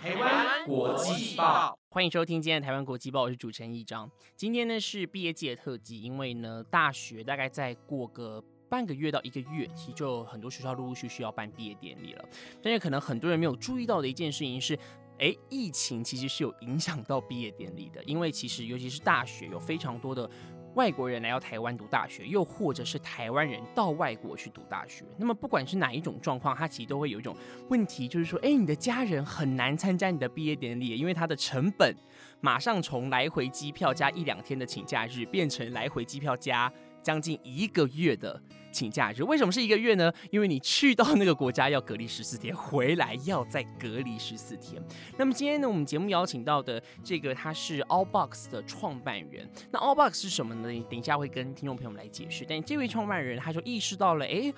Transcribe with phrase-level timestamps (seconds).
[0.00, 4.10] 台湾国际报，欢迎收听今天的台湾国际报，我是主持人一章。
[4.34, 12.24] 今天呢是毕业季的特辑，因为呢大学大概再过个半个月到一个月，其实就很多学校陆陆续续要办毕业典礼了。
[12.62, 14.74] 但是可能很多人没有注意到的一件事情是，
[15.18, 20.28] 哎，疫情其实是有影响到毕业典礼的，因为其实尤其是大学有非常多的。
[20.74, 27.36] 外国人来到台湾读大学，又或者是台湾人到外国去读大学，那么不管是哪一种状况，他其实都会有一种
[27.68, 31.94] 问题，就是说，哎，你的家人很难参加你的毕业典礼，因为它的成本
[32.40, 36.72] 马上从来回机票加一两天的请假日，变成来回机票加
[37.02, 38.40] 将近一个月的。
[38.72, 40.12] 请假日为什么是一个月呢？
[40.30, 44.80] 因为你去到那个国家要隔离十四天，回来要再隔离十四天。
[45.18, 49.50] 那么今天呢，我们节目邀请到的这个他是 Allbox 的创办人。
[49.72, 50.84] 那 Allbox 是什么呢？
[50.88, 52.46] 等一下会跟听众朋友们来解释。
[52.48, 54.52] 但这位创办人他就意识到了，哎。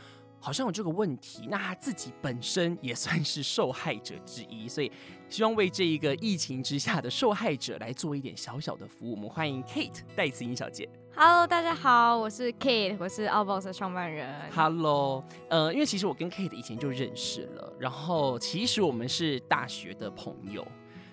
[0.44, 4.90] 好像有这个问题，那他自己本身也算是受害者之一，所以
[5.28, 9.12] 希望为这一个疫情之下的受害者来做一点小小的服务。
[9.12, 10.88] 我们欢迎 Kate 戴慈英小姐。
[11.14, 14.50] Hello，大家好，我是 Kate，我是 Outbox 的创办人。
[14.50, 20.66] Hello，呃，因为其实我跟 Kate 以前就认识了，然后其实我们是大学的朋友，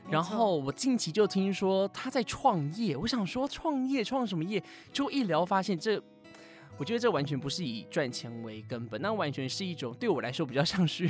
[0.09, 4.63] 然后我近期就听说他在创业，我想说创业创什么业？
[4.93, 6.01] 就一聊发现这。
[6.77, 11.09] 我觉得这完全不是以赚钱为根本，那完全是一种对我来说比较像是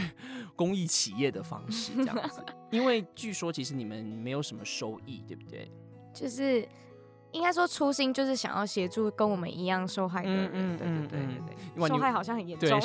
[0.56, 2.44] 公益企业的方式这样子。
[2.72, 5.70] 因为据说其实你们没有什么收益，对不对？
[6.12, 6.67] 就是
[7.31, 11.41] 应该说初心就是想要协助跟我们一样受害的人，对对对对
[11.77, 11.88] 对。
[11.88, 12.80] 受害好像很严重，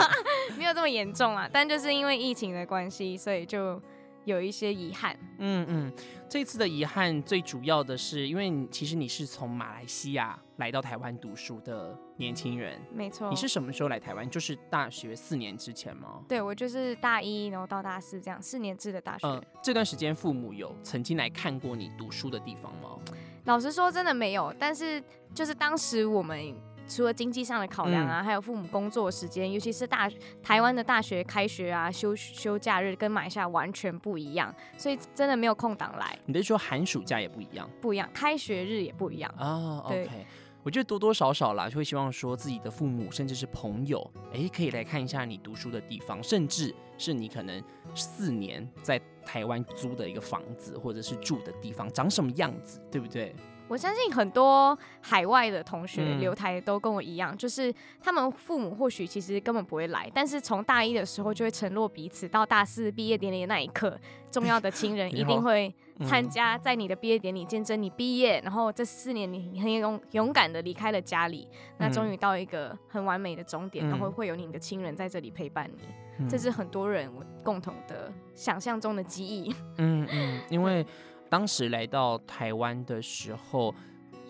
[0.56, 3.80] 没有这么严重啊，但就是因为疫情的关系，所以就。
[4.26, 5.92] 有一些遗憾，嗯嗯，
[6.28, 13.30] 这次的遗憾最主要的是，因为其实你是从马来西亚来到台湾读书的年轻人，没错。
[13.30, 14.28] 你是什么时候来台湾？
[14.28, 16.20] 就是大学四年之前吗？
[16.26, 19.28] 对，我就是大一，然后到大四这样四年制的大学。
[19.28, 22.98] 嗯，这段时间父母有曾经来看过你读书的地方吗？
[23.46, 24.54] 老实说，真的没有。
[24.58, 25.02] 但是
[25.34, 26.54] 就是当时我们。
[26.88, 30.08] 除了经济上的考量啊，还有父母工作时间，尤其是大
[30.40, 36.16] 台湾的大学开学啊，休休假日跟马来西亚完全不一样，所以真的没有空档来。
[36.26, 37.68] 你是说寒暑假也不一样？
[37.80, 39.82] 不一样，开学日也不一样啊。
[39.86, 40.08] OK，
[40.66, 47.62] 我觉得多多少少啦，就会希望说自己的父母甚至是朋友，哎，可以来看一下你读书的地方，甚至是你可能
[47.94, 53.32] 四年在台湾租的一个房子或者是住的地方长什么样子，对不对？
[53.68, 63.98] 我相信很多海外的同学留台都跟我一样，就是他们父母或许其实根本不会来，但是从大一的时候就会承诺彼此，到大四毕业典礼的那一刻，
[64.30, 68.40] 重要的亲人 一定会参加在你的毕业典礼，见证你毕业。
[68.44, 71.48] 然后这四年你很勇勇敢的离开了家里，
[71.78, 75.68] 那终于到一个很完美的终点，然后会有你的亲人在这里陪伴
[76.18, 77.12] 你，这是很多人
[77.42, 79.52] 共同的想象中的记忆。
[79.78, 80.86] 嗯嗯，因为。
[81.28, 83.74] 当时来到台湾的时候，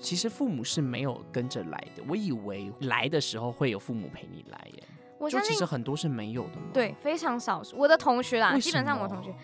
[0.01, 2.03] 其实父母是没有跟着来的。
[2.09, 4.83] 我以为来的时候会有父母陪你来耶，
[5.19, 6.69] 我就其实很多是没有的嘛。
[6.73, 7.77] 对，非常少数。
[7.77, 9.35] 我的同学啦，基本上我同学，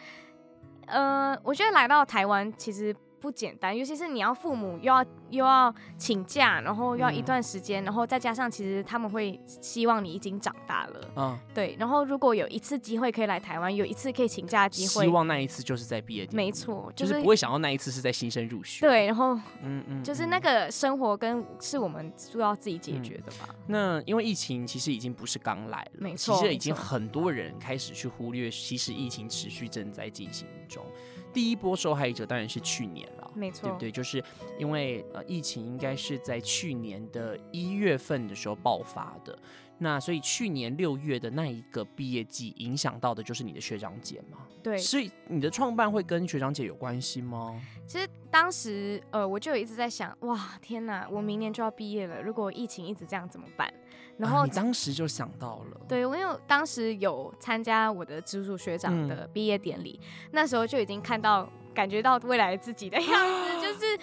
[0.86, 2.94] 呃，我觉得来到台湾其实。
[3.22, 11.77] 不简单，尤其是你要父母又要又要请假，然后又要一段时间，然后再加上其实他们会希望你已经长大了，嗯，对。
[11.78, 18.84] 然后如果有一次机会可以来台湾，有一次可以请假的机会，希望那一次就是在毕业，没错，就是不会想到那一次是在新生入学。
[18.84, 23.54] 对，然后嗯嗯，就是那个生活跟是我们都要自己解决的吧。
[23.69, 30.84] 那因为疫情其实已经不是刚来了，没错，其实已经很多人开始去忽略，其实疫情持续正在进行中。
[31.32, 33.91] 第一波受害者当然是去年了，没错，对不对？
[33.91, 34.22] 就是
[34.59, 39.38] 因为呃，疫情应该是在去年的一月份的时候爆发的，
[39.78, 44.38] 那所以去年六月的那一个毕业季影响到的就是你的学长姐嘛？
[44.62, 47.60] 对，所以你的创办会跟学长姐有关系吗？
[47.87, 53.72] 其实当时呃，我就一直在想，哇，天哪，我明年就要毕业了，如果疫情一直这样怎么办？
[54.18, 59.98] 然后你当时就想到了，对我，因为当时有参加我的直属学长的毕业典礼，
[60.30, 63.98] 那时候就已经看到、感觉到未来自己的样子，就 是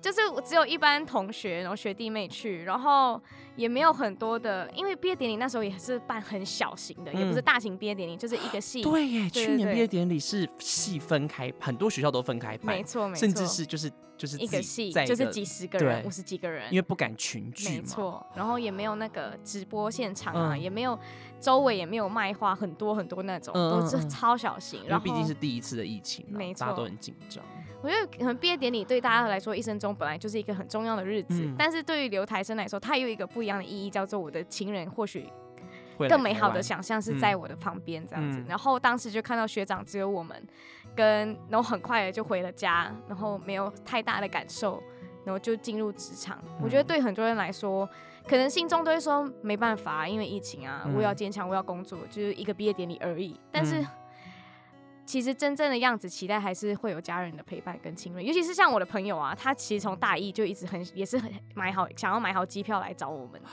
[0.00, 3.20] 就是我只有一班同学，然后学弟妹去，然后
[3.56, 8.82] 也没有很多的，因为毕业典礼那时候也是办很小型的，也不是大型毕业典礼，就是一个系。
[8.82, 13.90] 对耶，去年毕业典礼是系分开，很多学校都分开办，没错，没错，甚至是就是。
[14.16, 18.24] 就是一个戏，就是几十个人，五十几个人，因为不敢群聚没错。
[18.34, 20.98] 然后也没有那个直播现场啊，也没有
[21.40, 24.82] 周围也没有卖花，很多很多那种，都是超小型。
[24.86, 27.44] 然后毕竟是第一次的疫情，没错，大家都很紧张。
[27.82, 35.28] 我觉得可能毕业典礼对大家来说，一生中本来就是一个很重要的日子，但是对于留台生来说，它有一个不一样的意义，叫做我的情人或许
[35.98, 38.38] 更美好的想象是嗯在我的旁边这样子。
[38.40, 40.46] 嗯然后当时就看到学长只有我们，
[40.94, 44.82] 跟然后很快的就回了家，然后没有太大的感受，
[45.24, 46.38] 然后就进入职场。
[46.62, 47.88] 我觉得嗯对很多人来说，
[48.28, 53.38] 可能心中都会说没办法啊，因为疫情啊，嗯我要坚强，我要工作，就是一个毕业典礼而已。
[53.50, 53.80] 但是。
[53.80, 53.86] 嗯
[55.06, 63.48] 其实真正的样子，期待还是会有家人的陪伴跟亲人，尤其是像我的朋友啊，他其实从大一就一直很也是很买好想要买好机票来找我们的，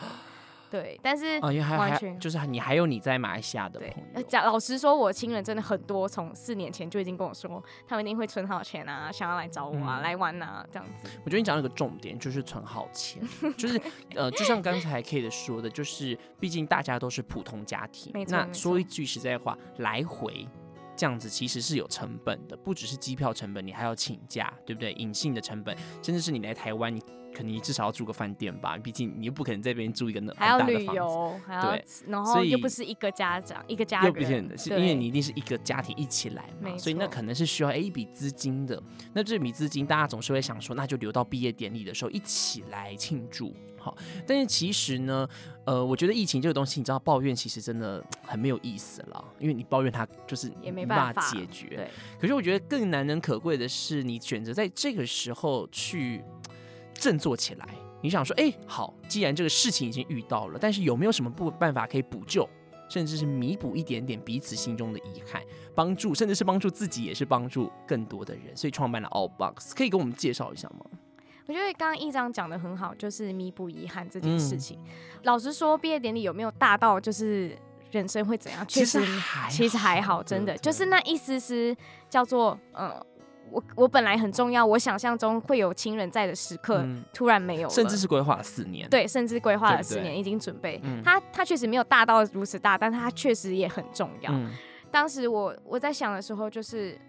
[0.72, 11.10] 对，但是啊，因为还还就是你还有你在马来西亚的朋，友，老实说，我亲人真的很多，从四年前就已经跟我说，他们一定会存好钱啊，想要来找我啊，嗯来玩啊，这样子。
[11.26, 13.22] 我觉得你讲了一个重点，就是存好钱，
[13.58, 13.80] 就是
[14.16, 20.48] 呃，就像刚才 Kate 说的，就是毕竟大家都是普通家庭那说一句实在话，来回。
[20.94, 24.92] 这样子其实是有成本的，不只是机票成本，你还要请假，对不对？
[24.94, 27.02] 隐性的成本，甚至是你来台湾，你
[27.34, 38.82] 肯定至少要住个饭店吧，毕竟你又不可能在这边住一个那还要旅很大的房子游，还要对，然后又不是一个家长一个家人，又不见得是因为你一定是一个家庭一起来嘛，所以那可能是需要诶一笔资金的。
[39.14, 43.54] 那这笔资金，大家总是会想说，那就留到毕业典礼的时候一起来庆祝。
[43.78, 43.98] 好，
[44.28, 45.28] 但是其实呢，
[45.66, 51.78] 呃，我觉得疫情这个东西，你知道抱怨其实真的很没有意思了，因为你抱怨它就是也没办办法解决。
[51.78, 51.90] 对，
[52.20, 56.24] 可是我觉得更难能可贵的是，你选择在这个时候去
[56.94, 57.68] 振作起来。
[58.02, 62.50] 你想说，哎、好，既然这个事情已经遇到了，但是有没有什么不办法可以补救，
[62.90, 65.42] 甚至是弥补一点点彼此心中的遗憾，
[65.76, 70.86] 帮助，甚至是帮助自己，也是帮助更多的人，所以创办了 All Box，可以给我们介绍一下吗？
[71.48, 74.80] 我觉得刚刚一章讲的很好，就是弥补遗憾这件嗯事情。
[75.24, 77.56] 老实说，毕业典礼有没有大到就是
[77.92, 78.66] 人生会怎样？
[78.68, 81.76] 其实还其实还好，真的就是那一丝丝
[82.10, 83.00] 叫做嗯，
[83.52, 90.80] 我我本来很重要，我想象中会有亲人在的时刻，嗯突然没有了，甚至是规划了四年，，对，甚至规划了四年，已经准备。
[90.84, 94.32] 嗯他他确实没有大到如此大，但他确实也很重要。
[94.32, 94.50] 嗯
[94.90, 97.00] 当时我我在想的时候，就是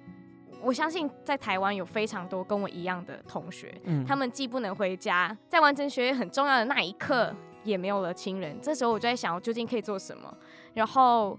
[0.62, 7.34] 我相信在台湾有非常多跟我一样的同学，嗯他们既不能回家，在完成学业很重要的那一刻，
[7.64, 8.56] 也没有了亲人。
[8.60, 10.32] 这时候我就在想，我究竟可以做什么？
[10.74, 11.36] 然后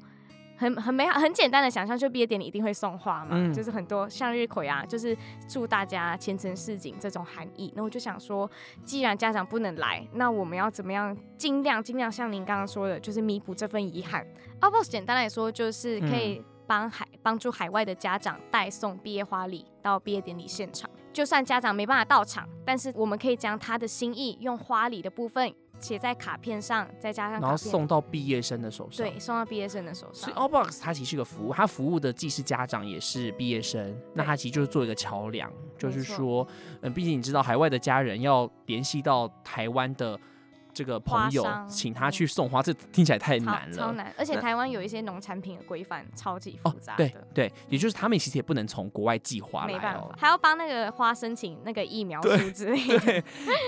[0.56, 5.18] 很很美好、很简单的想象，就毕业典礼一定会送花嘛，嗯就是很多向日葵啊，就是
[5.48, 7.74] 祝大家前程似锦这种含义。
[7.76, 8.50] 那我就想说，
[8.84, 14.26] 既然家长不能来，那我们要怎么样尽量尽量像您刚刚说的，就是弥补这份遗憾。
[14.62, 20.90] Outbox 简单来说就是可以帮海帮助海外的家长代送毕业花礼到毕业典礼现场。
[21.12, 25.54] 就算家长没办法到场，但是我们可以将他的心意用花礼的部分
[25.84, 30.44] 写在卡片上，再加上然后送到毕业生的手上，对送到毕业生的手所以上。
[30.48, 36.48] Allbox 它其实是个服务，它服务的既是家长也是毕业生，那它其实就是做一个桥梁，就是说，
[36.82, 40.20] 嗯，毕竟你知道海外的家人要联系到台湾的
[40.74, 43.78] 这个朋友请他去送花，这听起来太超难了。
[43.78, 47.08] 超难，而且台湾有一些农产品的规范超级复哦杂，的。
[47.08, 50.16] 对对，也就是他们其实也不能从国外寄花来哦没办法，。
[50.18, 53.00] 还要帮那个花申请那个疫苗对书之类的。
[53.00, 53.24] 对，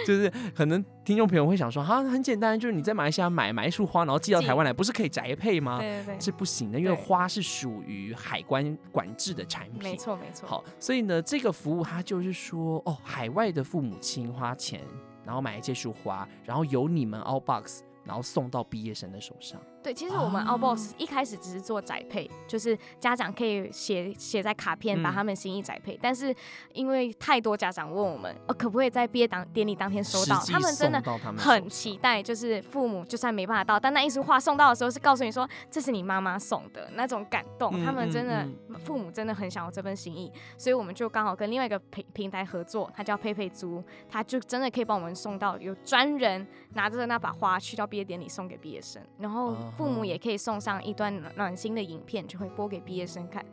[0.05, 5.77] 就是可能听众朋友会想说，哈，很简单，就是你在马来西亚买买一束花，然后寄到台湾来，不是可以宅配吗？
[5.79, 9.83] 对对对，是不行的，因为花是属于海关管制的产品。
[9.83, 10.47] 没错没错。
[10.47, 14.81] 好，所以呢，这个服务它就是说，哦，海外的父母亲花钱，
[15.25, 19.59] 然后买这束花，然后由你们 All Box，然后送到毕业生的手上。
[19.85, 25.13] 对，其实我们啊 Outbox 一开始只是做宅配，就是家长可以写写在卡片，把嗯。
[25.13, 25.95] 他们心意宅配。
[26.01, 26.35] 但是
[26.73, 30.43] 因为太多家长问我们，哦，可不可以在毕业当典礼当天收到？
[30.47, 30.99] 他们真的
[31.37, 53.43] 很期待，就是父母就算没办法到，但那一束花送到的时候是告诉你说这是你妈妈送的那种感动，嗯他们真的、嗯父母真的很想要这份心意，所以我们就刚好跟另外一个平平台合作，它叫佩佩猪，它就真的可以帮我们送到有专人拿着那把花去到毕业典礼送给毕业生，然后父母也可以送上一段暖暖心的影片，就会播给毕业生看，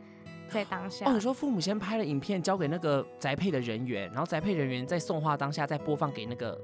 [0.49, 1.05] 在当下。
[1.05, 6.59] 哦，你说父母先拍了影片交给那个宅配的人员，然后宅配人员在送花当下再播放给那个，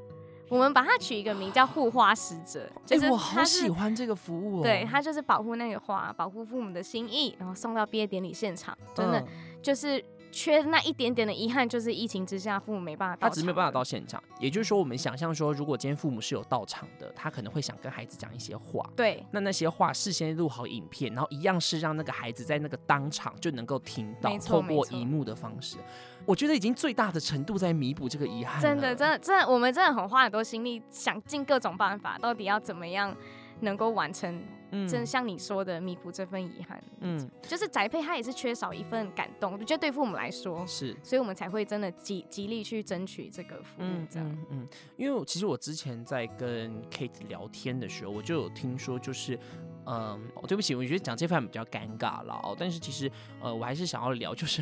[0.48, 4.64] 我们把它取一个名叫护花使者，就哎、是我好喜欢这个服务哦。
[4.64, 8.78] 对，他就是保护那个花，保护父母的心意，然后送到毕业典礼现场。
[8.96, 9.28] 真的、嗯
[9.62, 13.84] 就是缺那一点点的遗憾，就是疫情之下父母没办法到场，他只是没办法到。
[13.90, 25.78] 现场，也就是说，我们想象说，如果今天父母是有到场的，他可能会想跟孩子讲一些话，对，那那些话事先录好影片，然后一样是让那个孩子在那个当场就能够听到，透过荧幕的方式，
[26.24, 28.62] 我觉得已经最大的程度在弥补这个遗憾。
[28.62, 33.16] 真的，真的，真的，我们真的很花很多心力，想尽各种办法，到底要怎么样
[33.62, 36.82] 能够完成，嗯真像你说的弥补这份遗憾。
[37.02, 40.96] 嗯就是宅配，他也是缺少一份感动，我觉得对父母来说，是。
[41.04, 44.30] 所以我们才会真的极极力去争取这个服务嗯，这样。
[44.30, 49.40] 嗯嗯，因为我其实我之前在跟 Kate 聊天的时候，我就有听说，就是
[49.86, 52.56] 嗯，对不起，我觉得讲这番比较尴尬了哦。
[52.58, 53.10] 但是其实，
[53.42, 54.62] 呃，我还是想要聊，就是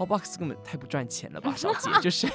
[0.00, 1.90] O Box 根本太不赚钱了吧， 小姐。
[2.00, 2.26] 就是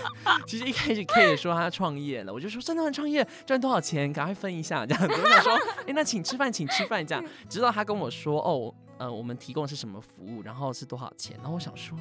[0.46, 5.14] 其实一开始 K 说他创业了，我就说真的很创业，赚多少钱，赶快分一下这样子。
[5.20, 5.54] 我想说，
[5.88, 7.26] 哎，那请吃饭，请吃饭这样。
[7.50, 11.98] 直到他跟我说，哦，呃，我们提供的是什么服务，然后是多少钱，然后我想说。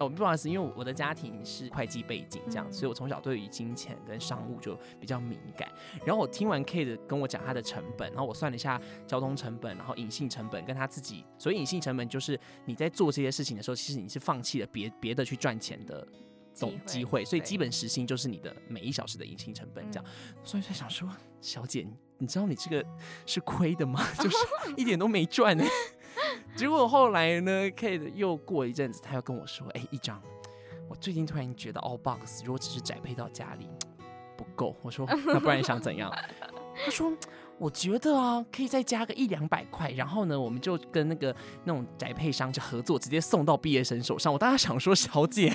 [0.00, 5.70] 哦，不好意思，因为我的家庭是会计背景，这样，所以我从小对于金钱跟商务就比较敏感。
[6.06, 16.08] 然后我听完 K 的跟我讲他的成本，然后我算了一下交通成本，然后隐性成本跟他自己，所以隐性成本就是你在做这些事情的时候，其实你是放弃了别别的去赚钱的
[16.54, 20.10] 总机会，所以基本时薪就是你的每一小时的隐性成本这样。
[20.42, 21.06] 所以在想说，
[21.42, 22.82] 小姐，你知道你这个
[23.26, 24.02] 是亏的吗？
[24.18, 24.36] 就是
[24.78, 25.62] 一点都没赚呢。
[26.56, 30.20] 结果后来呢，Kate 又过一阵子，他又跟我说：“哎，一张，
[30.88, 33.68] 我最近突然觉得 All Box 如果只是宅配到家里
[34.36, 36.12] 不够。”我说：“那不然你想怎样？”
[36.84, 37.12] 他说。
[37.60, 44.32] 我觉得啊，可以再加个一两百块，然后呢，我们就跟那个那种宅配商就合作，直接送到毕业生手上。
[44.32, 45.54] 我当时想说，小姐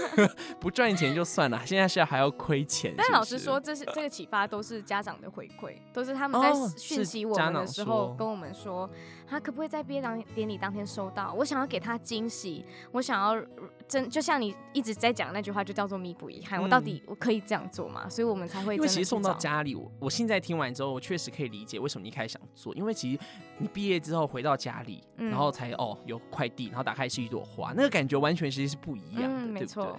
[0.60, 2.92] 不赚钱就算了，现在是还要亏钱。
[2.98, 8.86] 但老实说，这是这个启发都是家长的回馈，都是他们在讯息我们的时候跟我们说，
[9.26, 11.32] 他可不可以在毕业当典礼当天收到？
[11.32, 12.62] 我想要给他惊喜，
[12.92, 13.42] 我想要
[13.86, 16.60] 真就像你一直在讲那句话，就叫做弥补遗憾。
[16.60, 18.06] 我到底我可以这样做吗？
[18.06, 21.32] 所以我们才会因为其实送到家里，我我现在听完之后，我确实。
[21.37, 23.20] 可以理解为什么你一开始想做，因为其实
[23.58, 29.96] 你毕业之后回到家里，然后才哦有快递，然后打开是一朵花，那个感觉完全其实是不一样的，没错。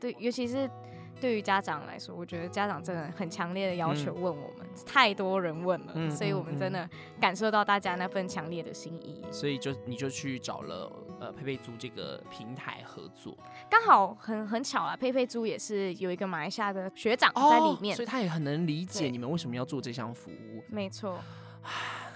[0.00, 0.70] 对，尤其是
[1.20, 6.88] 对于家长来说，我觉得家长真的很强烈的要求问我们，太多人问了，所以我们真的
[7.20, 9.24] 感受到大家那份强烈的心意。
[9.30, 13.36] 所以就你就去找了呃佩佩猪这个平台合作，
[13.68, 20.62] 刚好很很巧啊，佩佩猪也是有一个马来西亚的学长在里面，所以他也很能理解你们为什么要做这项服务。
[20.68, 21.18] 没错。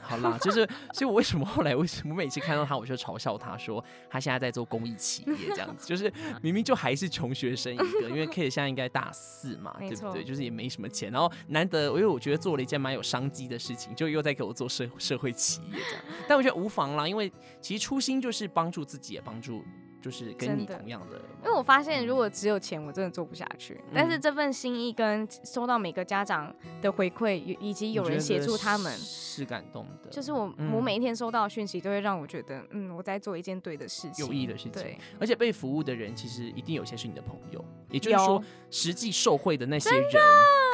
[0.05, 10.25] 好啦，就是，所以我为什么后来为什么每次看到他，我就嘲笑他说他现在在做公益企业这样子，就是 明明就还是穷学生一个，因为 K 现在应该大四嘛， 对不对？
[10.25, 19.65] 就是也没什么钱，然后难得，因为我觉得做了一件蛮有商机的事情，就又在给我做社社会企业这样，但我觉得无妨啦，因为其实初心就是帮助自己，也帮助。
[20.03, 23.81] 就是跟你同样的，因为我发现如果只有钱，我真的做不下去。
[23.95, 30.11] 但是这份心意跟收到每个家长的回馈，以及有人协助他们，是感动的。
[30.11, 34.73] 就是我，我每一天收到讯息，都会让我觉得，嗯，我在做一件对的事情，有意义的事情。
[34.73, 40.11] 对，而且被服务的人，其实一定有些是你的朋友，也就是说，实际受贿的那些人，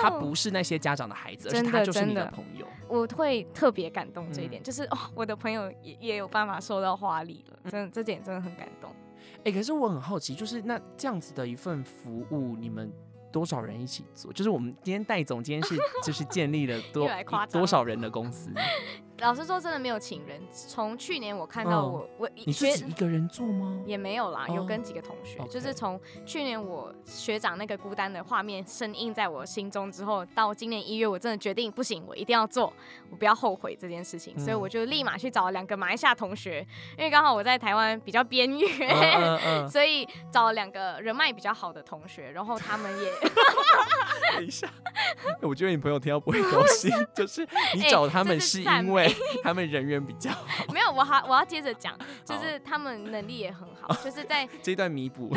[0.01, 2.67] 他不是那些家长的孩子，而是他就是你的朋友。
[2.89, 8.91] 我会特别感动这一点，就是哦，我的朋友也也有办法收到花礼了， 真的，这点真的很感动。
[9.45, 12.93] 哎，可是我很好奇，就是那这样子的一份服务，你们
[13.33, 14.33] 多少人一起做？
[14.33, 17.09] 就是我们今天戴总，今天是就是建立了多
[17.51, 18.51] 多少人的公司？
[19.21, 20.41] 老实说，真的没有请人。
[20.51, 23.83] 从去年我看到我我你自己一个人做吗？
[23.85, 25.39] 也没有啦，有跟几个同学。
[25.49, 32.73] 就是从去年我学长那个孤单的画面深印在我心中之后，到今年一月，我真的决定不行，我一定要做，
[33.11, 34.39] 我不要后悔这件事情。
[34.39, 36.65] 所以我就立马去找了两个马来西亚同学，
[36.97, 38.69] 因为刚好我在台湾比较边缘，
[39.69, 43.11] 所以找了两个人脉比较好的同学，然后他们也。
[44.37, 44.69] 等一下，
[45.43, 49.08] 我觉得你朋友听到不会高兴， 就是你找他们是因为。
[49.43, 55.35] 他们人缘比较好， 没有，我还我要接着讲，就是他们能力也很好，就是在 这段弥补，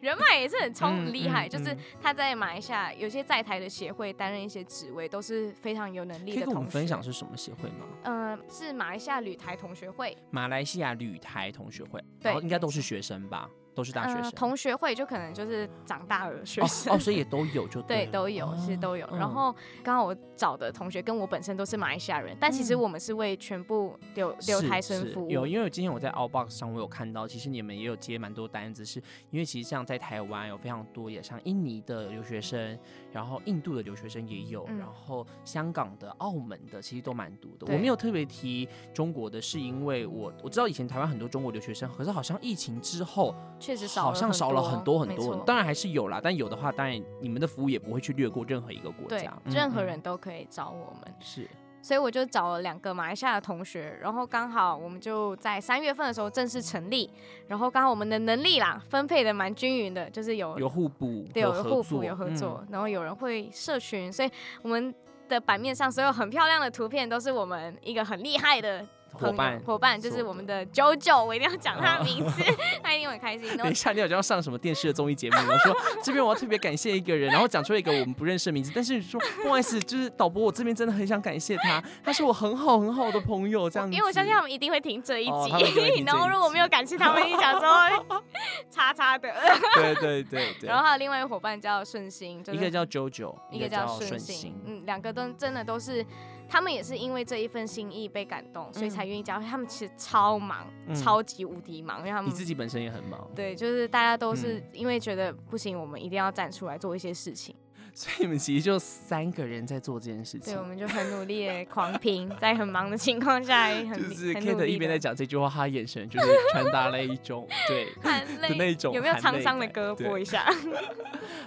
[0.00, 6.36] 人脉也是很超厉害，就是他在马来西亚有些在台的协会担任一些职位，都是非常有能力的。
[6.36, 7.86] 可以跟我们分享是什么协会吗？
[8.04, 10.16] 嗯，是马来西亚旅台同学会。
[10.30, 13.48] 马来西亚旅台同学会，对，应该都是学生吧。
[13.74, 19.06] 都是大学生，同学会就可能就是长大的学生哦，所以也都有就 对，都有其实都有。
[19.12, 25.30] 然后刚好我找的同学跟我本身都是马来西亚人，但其实我们是为全部留留台生服务。
[25.30, 29.00] 有，因为今天我在 Outbox 上我有看到，其实你们也有接蛮多单子，是
[29.30, 32.78] 因为其实像在台湾有非常多，也像印尼的留学生，
[33.12, 37.72] 然后印度的留学生也有，然后香港的、澳门的其实都蛮多的。
[37.72, 43.34] 我没有特别提中国的，是因为我我知道以前台湾很多中国留学生，可是好像疫情之后。
[43.70, 45.36] 确实少，好像少了很多很多。
[45.46, 49.32] 当然还是有啦，但有的话，当然你们的服务也不会去略过任何一个国家。
[49.44, 51.14] 任何人都可以找我们。
[51.20, 51.48] 是，
[51.80, 57.08] 所以我就找了两个马来西亚的同学，然后刚好我们就在三月份的时候正式成立，
[57.46, 64.28] 然后刚好我们的能力啦分配的蛮均匀的，就是有有互补，对，有互补有合作，然后有人会社群，所以
[64.62, 64.92] 我们
[65.28, 68.84] 的版面上所有很漂亮的图片都是我们一个很厉害的。
[69.12, 72.42] 伙伴伙伴就是我们的九九，我一定要讲他的名字，
[72.82, 73.56] 他一定会很开心。
[73.56, 83.94] 等一下，你好像要上什么电视的综艺节目我，说这边我要特别感谢一个人，然后讲出一个我们不认识的名字，但是说不好意思，就是导播，我这边真的很想感谢他，他是我很好很好的朋友，这样子。
[83.94, 88.22] 因为我相信他们一定会听这一集，然后如果没有感谢他们，一讲说
[88.70, 89.30] 叉叉的。
[89.74, 96.04] 对对对对，然后还有另外一个伙伴叫顺心，就是一个叫 JoJo，一个叫叫顺心心，，嗯，两个都真的都是，
[96.50, 99.46] 他们也是因为这一份心意被感动，所以才愿意加入。
[99.46, 107.54] 他们其实超忙，嗯超级无敌忙，因为他你们自己本身也很忙，对，就是大家都是嗯因为觉得不行，我们一定要站出来做一些事情。
[108.00, 110.70] 所以你们其实就三个人在做这件事情对，我。
[110.70, 120.44] 们就很努力的狂拼，在很忙的情况下，也很就是 Kate 一边在讲这句话，他眼神就是传达了一种对含的那泪，种有没有沧桑的歌播一下？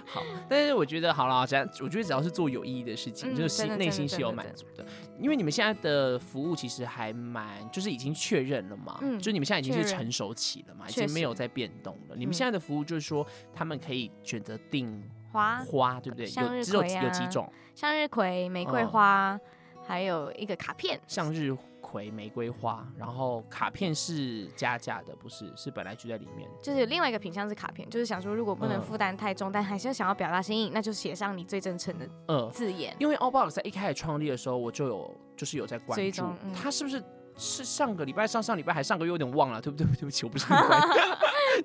[0.06, 4.84] 好，但是我觉得好了，只要我觉得只要是做有意义的事情，嗯就是内心是有满足的。
[5.18, 12.14] 因为你们现在的服务其实还蛮，就是已经确认了嘛，嗯就你们现在已经是成熟期了嘛，已确经没有在变动了。
[12.14, 15.02] 你们嗯现在的服务就是说，他们可以选择订
[15.34, 16.24] 花、花，对不对？
[16.24, 19.40] 向日有只有有几种，向日葵、玫瑰嗯花，
[19.84, 21.00] 还有一个卡片。
[21.08, 25.52] 向日葵、玫瑰花，然后卡片是加价的，不是？
[25.56, 26.48] 是本来就在里面。
[26.62, 32.94] 就是有另外一个品相是卡片，就是想说如果不能嗯负担太重，但还是想要表达心意，那就写上你最真诚的嗯，字眼。
[33.00, 37.02] 因为 All Box 在一开始创立的时候，我就有就是有在关注追踪，嗯它是不是
[37.36, 39.84] 是上个礼拜、上上礼拜还上个月有点忘了，对不对？
[39.96, 41.00] 对不起，我不是很关就是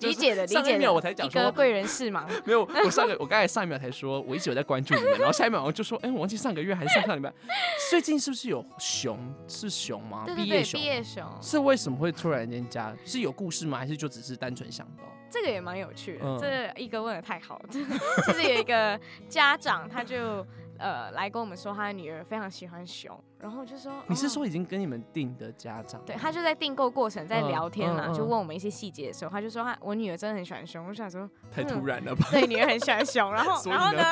[0.01, 0.63] 理解的，理解的。
[0.63, 7.33] 上一秒我才讲说一个贵人事嘛， 没有，我上个我刚才上一秒才说，我一直有在关注你们，然后下一秒我就说，哎、我忘记上个月还是上上礼拜，
[7.89, 9.17] 最近是不是有熊？
[9.47, 10.25] 是熊吗？
[10.35, 10.85] 毕业熊毕。
[10.85, 12.95] 业熊，是为什么会突然间加？
[13.05, 13.77] 是有故事吗？
[13.77, 15.03] 还是就只是单纯想到？
[15.31, 16.25] 这个也蛮有趣的。
[16.25, 17.69] 嗯这一哥问的太好了，
[18.25, 20.45] 就是有一个家长他就
[20.79, 26.01] 呃来跟我们说，他的女儿非常喜欢熊，然后我就说，哦你是说已经跟你们定的家长？
[26.05, 32.27] 对，他就在订购过程在嗯聊天啦，嗯嗯就问我们一些细节的时候，他就说他我女儿真的很喜欢熊，我想说，太突然了吧？
[32.31, 34.03] 对，女儿很喜欢熊，然后然后呢，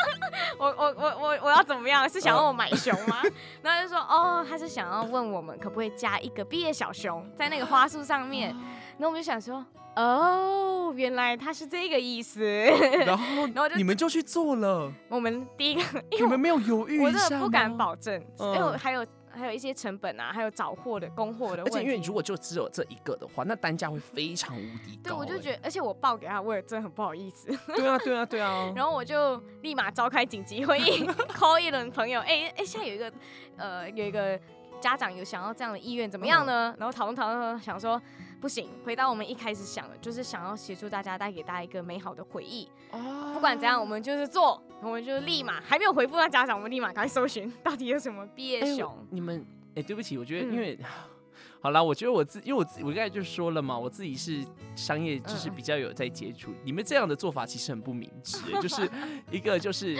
[0.58, 2.06] 我我我我我要怎么样？
[2.08, 3.16] 是想要我买熊吗？
[3.62, 8.54] 然后就说哦，他是想要问我们可不可以加一个毕业小熊在那个花束上面，
[8.98, 9.64] 然后我们就想说，
[9.96, 12.42] 哦，原来他是这个意思。
[13.04, 17.76] 然后然后就你们就去做了，我们第一个，因你为们没有犹豫我一下真的不敢。
[17.76, 21.70] 保证，嗯因为还有还有一些成本啊，还有找货的供货的问题。
[21.70, 27.48] 而且因为如果就只有这一个的话，那单价会非常无敌高、对，我就觉得，而且我报给他，我也真的很不好意思。
[27.74, 28.72] 对啊，对啊，对啊。
[28.74, 31.06] 然后我就立马召开紧急会议，
[31.36, 33.12] call 一轮朋友，哎、哎、现在有一个
[33.58, 34.40] 呃有一个
[34.80, 36.74] 家长有想要这样的意愿，怎么样呢？
[36.78, 38.00] 然后讨论讨论，想说
[38.46, 42.68] 不行，回到我们一开始想的，就是想要协助大家带给大家一个美好的回忆。
[42.92, 48.88] 哦不管怎样，我们就是做，我们就立马还没有回复到家长，我们立马赶快搜寻到底有什么毕业哎熊。
[48.88, 50.78] 我你们哎、对不起，我觉得嗯因为。
[51.60, 54.44] 好啦，我觉得我自，因为我自我刚才就说了嘛，我自己是
[54.76, 56.52] 商业，就是嗯比较有在接触。
[56.62, 58.88] 你们这样的做法其实很不明智， 就是
[59.32, 59.98] 一个就是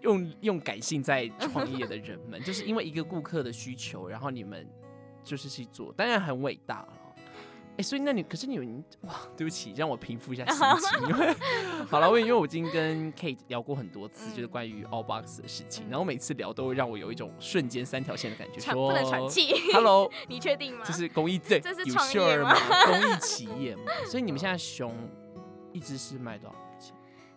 [0.00, 4.66] 用用感性在创业的人们，就是因为一个顾客的需求，然后你们
[5.22, 6.88] 就是去做，当然很伟大了。
[7.78, 11.34] 哎、所以那你可是你们哇，对不起，让我平复一下心 情，因为
[11.88, 14.48] 好了，我因为我已经跟 Kate 聊过很多次，就是嗯。
[14.48, 15.90] 关于 All Box 的事情，嗯。
[15.90, 20.84] 然后每次聊都会让我有一种瞬间三条线的感觉，喘说不能喘气，Hello， 你确定吗？
[20.84, 22.84] 这是公益对，这是有创 sure 业吗吗？
[22.86, 24.94] 公益 企业嘛，所以你们现在熊
[25.72, 26.94] 一只是卖多少钱？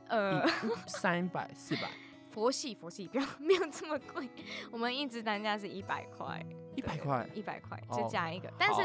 [0.09, 0.45] 呃，
[0.85, 1.89] 三百、四百、
[2.29, 4.29] 佛系佛系，不要没有这么贵，
[4.69, 6.45] 我们一只单价是一百块，
[6.75, 8.81] 一百块，一百块哦就加一个，但是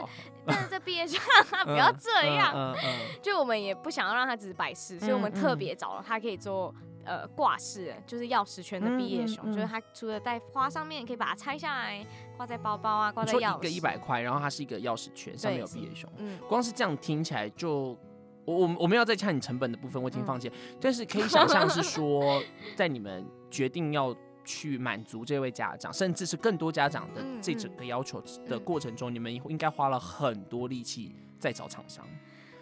[0.46, 1.20] 但是这毕业生
[1.64, 6.74] 不要这样，嗯嗯嗯 就我们也不想要让他只是摆饰，所以我们特别找了他可以做
[7.04, 12.04] 呃挂饰，就是钥匙圈的毕业熊，嗯嗯嗯就是它除了在花上面，可以把它拆下来
[12.36, 13.58] 挂在包包啊，挂在钥匙。
[13.58, 17.98] 一个一百块，然后它是一个钥匙圈，上面有毕业熊，嗯，光是这样听起来就。
[18.46, 20.54] 我我我们要再看你成本的部分，我已经嗯放弃了。
[20.80, 22.42] 但是可以 想象是说，
[22.74, 32.06] 在你们决定要去满足这位家长，甚至是更多家长的嗯这整个要求的嗯过程中，你们应该花了很多力气在找厂商，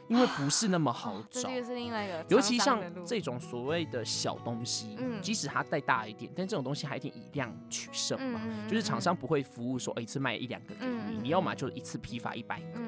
[0.09, 1.61] 因为不是那么好找哦这。
[1.61, 8.41] 个是另外一个，尤其像这种所谓的小东西，嗯即使它再大一点，但这种东西还一定以量取胜嘛。
[8.69, 12.81] 就是厂商不会服务说，哎一次卖一两个给你，你要么就一次批发一百个。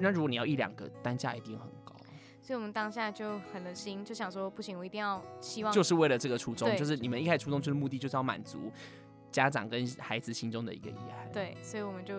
[0.00, 1.77] 那如果你要一两个，单价一定很高。
[2.48, 8.72] 所以我们当下就狠了心，就想说不行，我一定要希望就是为了这个初衷，就是你们一开始初衷就是目的就是要满足
[9.30, 11.30] 家长跟孩子心中的一个遗憾。
[11.30, 12.14] 对，所以我们就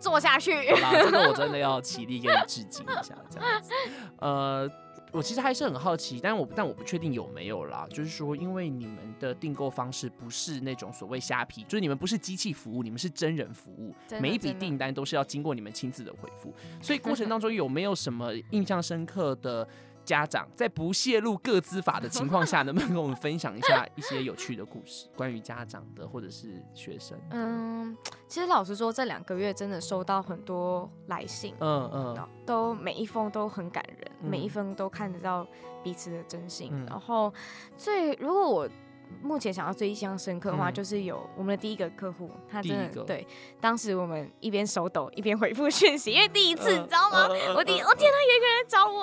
[0.00, 0.74] 做下去。
[0.74, 3.72] 好啦，这个我真的要起立给你致敬一下，这样子。
[4.16, 4.68] 呃，
[5.12, 7.86] 我其实还是很好奇，但我但我不确定有没有啦。
[7.90, 16.52] 就是说，因为你们的订购方式不是那种所谓虾皮，就是你们不是机器服务，你们是真人服务，每一笔订单都是要经过你们亲自的回复。
[16.82, 19.66] 所以过程当中有没有什么印象深刻的？
[20.08, 27.18] 家长在不泄露各资法的情况下，能不能跟我们分享一下一些有趣的故事，关于家长的或者是学生？
[27.30, 27.94] 嗯，
[28.26, 35.46] 其实老实说，这两个月真的收到很多来信，嗯嗯，都每一封都很感人，每一封都看得到
[35.84, 36.72] 彼此的真心。
[36.88, 37.30] 然后
[37.76, 38.68] 最如果我。
[39.22, 43.26] 目前想要最印象深刻的话，就是有我们的第一个客户，他真的对，
[43.58, 47.26] 当时我们一边手抖一边回复讯息，因为第一次你知道吗？
[47.56, 48.97] 我第我天，他有一个人找我，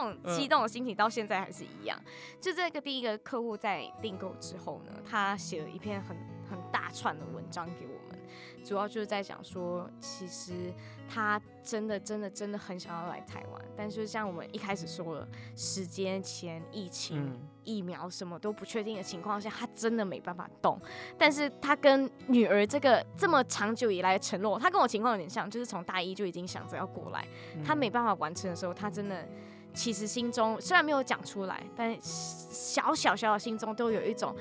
[0.00, 1.98] 种激动的心情，到现在还是一样。
[2.40, 6.16] 就这个第一个客户在订购之后呢，他写了一篇很
[6.48, 8.18] 很大串的文章给我们。
[8.64, 10.72] 主要就是在讲说，其实
[11.08, 20.78] 他真的、真的、真的很想要来台湾，但是像我们一开始说了，时间、前疫情、疫苗什么都不确定的情况下，他真的没办法动。
[21.18, 27.26] 但是他跟女儿这个这么长久以来的承诺，他跟我情况有点像，就是从大一就已经想着要过来，
[27.64, 29.26] 他没办法完成的时候，他真的
[29.74, 34.34] 其实心中虽然没有讲出来，但小小小的心中都有一种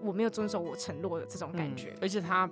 [0.00, 2.48] 我没有遵守我承诺的这种感觉，而且他。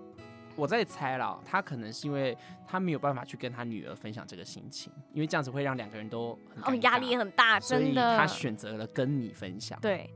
[0.56, 8.18] 我在猜了，他可能是因为他没有办法去跟他女儿分享这个心情，因为这样子会让两个人都哦压力很大，真的。
[8.18, 9.78] 他选择了跟你分享。
[9.80, 10.12] 对，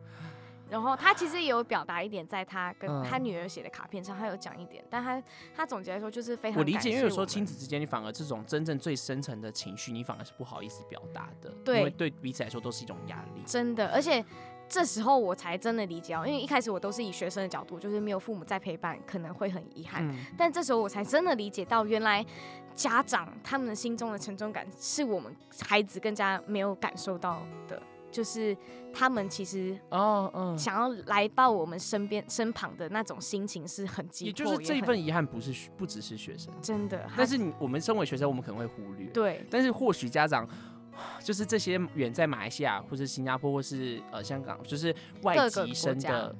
[0.70, 5.22] 然后他其实也有表达一点，在他跟他女儿写的卡片上，他有讲一点，但他
[5.55, 6.59] 他总结来说就是非常。
[6.59, 13.42] 我理解，因为有时候亲子之间，你反而这种真正最深层的情绪，你反而是不好意思表达的，对，因为对彼此来说都是一种压力。
[13.46, 14.24] 真的，而且。
[14.66, 20.03] 这时候我才真的理解哦，因为一开始我都是以学生的角度，就是没有父母在陪伴，可能会很遗憾。
[20.38, 22.24] 但这时候我才真的理解到，原来
[22.74, 27.81] 家长他们的心中的沉重感，是我们孩子更加没有感受到的，
[28.14, 28.57] 就是
[28.92, 34.27] 他们其实哦嗯想要来到我们身边身旁的那种心情是很急。
[34.27, 39.09] 也就是这一份遗憾不是不只是学生真的，但是你我们身为学生，我们可能会忽略。
[39.09, 40.48] 对，但是或许家长。
[41.24, 46.33] 就是这些远在马来西亚或是新加坡或是呃香港，就是外籍生的，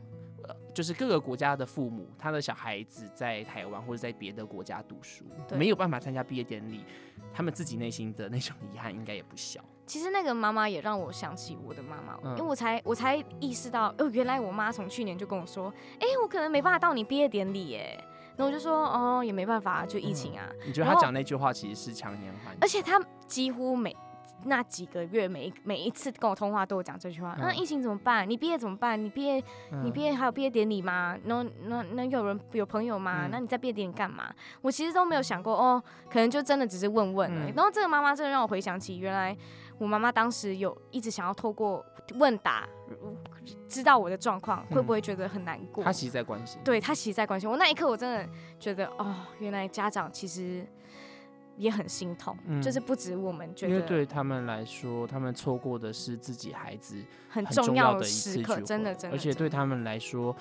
[0.45, 5.25] 呃，就是各个国家的父母，他的小孩子在台湾或者在别的国家读书，
[5.57, 6.85] 没有办法参加毕业典礼，
[7.33, 9.61] 他们自己内心的那种遗憾应该也不小。
[9.87, 18.05] 其实那个妈妈也让我想起我的妈妈，因为我才我才意识到，哦，原来我妈从去年就跟我说，哎，我可能没办法到你毕业典礼，耶。
[18.37, 20.49] 那我就说，哦，也没办法，就疫情啊。
[20.67, 22.57] 你觉得他讲那句话其实是强颜欢？
[22.61, 23.97] 而且他几乎每。
[24.47, 27.35] 那几个月，每一每一次跟我通话都有讲这句话。
[27.39, 28.29] 那疫情怎么办？
[28.29, 29.03] 你毕业怎么办？
[29.03, 29.43] 你毕业，
[29.83, 31.17] 你毕业还有毕业典礼吗？
[31.25, 33.27] 那那那有人有朋友吗？
[33.31, 34.31] 那你在毕业典礼干嘛？
[34.61, 37.33] 我其实都没有想过哦，可能就真的只是问问。
[37.55, 39.35] 然后这个妈妈真的让我回想起，原来
[39.79, 41.85] 我妈妈当时有一直想要透过
[42.15, 42.69] 问答，
[43.69, 45.83] 知道我的状况，会不会觉得很难过？
[45.85, 46.61] 她其实在关心。
[46.65, 47.57] 对她其实在关心我。
[47.57, 50.67] 那一刻我真的觉得，哦，原来家长其实。
[51.57, 56.97] 也很心痛，就是不止我们觉得，因为对他们来说，他们错过的是自己孩子
[57.29, 59.17] 很重要的时刻，真的真的。
[59.17, 60.35] 而且对他们来说，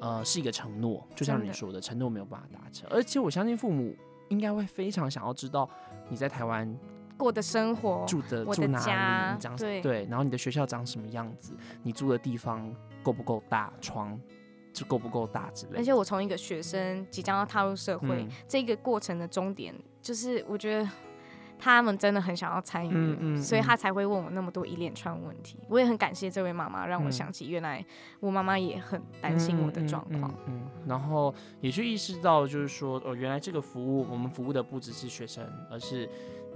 [0.00, 2.88] 呃，是一个承诺，就像你说的，承诺没有办法达成。
[2.88, 3.94] 而且我相信父母
[4.30, 5.68] 应该会非常想要知道
[6.08, 6.74] 你在台湾
[7.16, 8.78] 过的生活，住的住哪
[9.34, 14.18] 里，长对，然后你的学校长什么样子，你住的地方够不够大，床。
[14.76, 20.86] 就够不够大之类，而且我从一个学生即将要踏入社会这个过程的终点，就是我觉得
[21.58, 25.58] 他们真的很想要参与，所以他才会问我那么多一连串问题。
[25.70, 27.82] 我也很感谢这位妈妈，让我想起原来
[28.20, 30.30] 我妈妈也很担心我的状况。
[30.46, 36.06] 嗯，然后也去意识到，就是说哦，原来这个服务我们服务的不只是学生，而是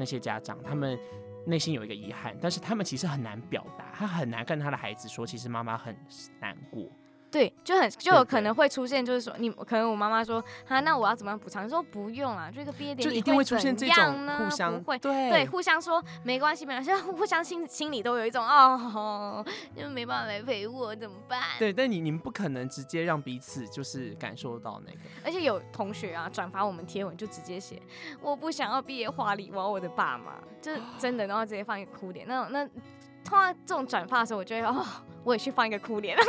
[0.01, 0.99] 那些家长，他们
[1.47, 5.95] 内心有一个遗憾，但是他们其实很难表达，他很难跟他的孩子说，其实妈妈很
[6.41, 6.91] 难过。
[7.31, 11.69] 对，就很就有可能会出现，就是说你可能我妈妈说啊，那我要怎么样补偿？
[11.69, 19.45] 说不用啊，这个毕业典礼会出现这种互相会对互相说没关系，没关系， 互相心心里都有一种哦，
[19.77, 21.40] 就没办法来陪我怎么办？
[21.59, 24.99] 对，但你你们不可能直接让彼此就是感受到那个。
[25.25, 27.81] 而且有同学啊转发我们贴文就直接写
[28.21, 32.27] 我不想要毕业华礼，我要我的爸妈，就是真的，然后直接放一个哭点。
[32.27, 32.69] 那那
[33.66, 34.85] 这种转发的时候，我觉得哦，
[35.25, 36.16] 我也去放一个哭脸。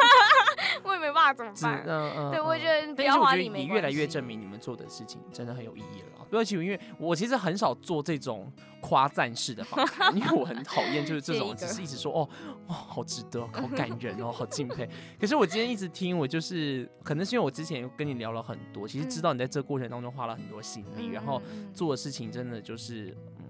[0.83, 1.83] 我也没办法怎么办？
[1.85, 6.25] 嗯嗯，对我觉得不要花里你越来越证明你们做的事情真的很有意义了。
[6.29, 12.27] 不要因为我其实很少做这种夸赞式的访谈， 因为我很讨厌就是这种只是一直说哦
[12.67, 14.89] 哇好值得， 好感人哦，好敬佩。
[15.19, 21.41] 可是我今天一直听，我就是可能是因为我之前跟你聊了很多，其实知道你在这个过程当中花了很多心力，然后
[21.73, 23.40] 做的事情真的就是嗯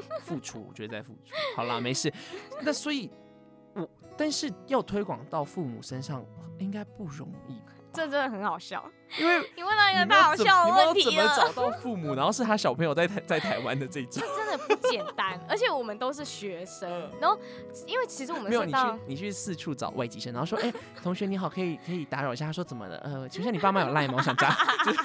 [0.22, 1.34] 付出，我觉得在付出。
[1.56, 2.12] 好啦，没事。
[2.62, 3.10] 那所以。
[3.72, 3.88] 我
[4.18, 6.26] 但是要推广到父母身上，
[6.58, 8.84] 应该不容易吧，这真的很好笑。
[9.16, 14.20] 因为你问到一个你们要怎太好笑的问题了，怎么找到父母，然后是他小朋友在台在台湾的这种。
[14.36, 15.40] 真的不简单。
[15.48, 16.90] 而且我们都是学生，
[17.20, 17.38] 然后
[17.86, 22.46] 因为其实我们没有，你去你去四处找外籍生，然后说，哎、同学你好，可以可以打扰一下。
[22.46, 22.96] 他说怎么了？
[22.98, 24.14] 呃，请问你爸妈有赖吗？
[24.16, 24.50] 我想加，
[24.84, 24.98] 就是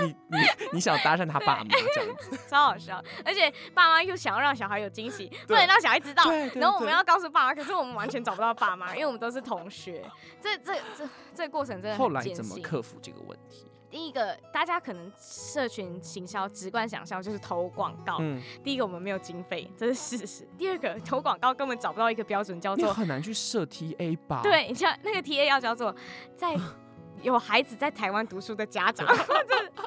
[0.00, 0.38] 你你
[0.74, 2.38] 你想搭讪他爸妈这样子。
[2.48, 10.04] 超好笑，而且爸妈又想要让小孩有惊喜，不对能让小孩知道然后我们要告诉爸妈，可是我们完全找不到爸妈，因为我们都是同学。
[10.40, 12.56] 这这这这个过程真的后来怎么。
[12.66, 13.64] 克服这个问题？
[13.88, 18.16] 第一个，大家可能社群行销直观想象就是投广告。
[18.18, 20.48] 嗯，第一个，我们没有经费，这是事实。
[20.58, 25.94] 第二个，投广告根本找不到一个标准，叫做很难去设 TA 吧？，对，像那个 TA 要叫做
[26.36, 26.56] 在
[27.22, 29.06] 有孩子在台湾读书的家长。
[29.48, 29.86] 这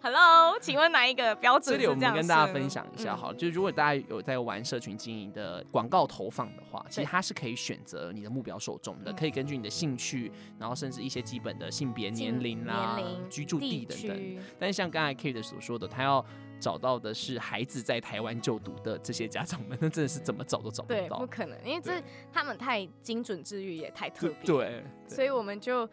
[0.00, 14.38] Hello，请问哪一个标准这里我们跟大家分享一下嗯好了，就如果大家有在玩社群经营的广告投放的话，其对实它是可以选择你的目标受众的，嗯可以根据你的兴趣，然后甚至一些基本的性别、年龄啦、年龄、居住地地等等。
[14.58, 16.24] 但是像刚才 Kate 所说的，他要
[16.60, 21.26] 找到的是孩子在台湾就读的这些家长们，那真的是怎么找都找不对，到不。
[21.26, 22.00] 可能，因为这
[22.32, 25.88] 他们太精准治愈，也太特别，，对，所以我们就